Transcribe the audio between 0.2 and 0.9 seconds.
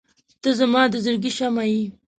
•ته زما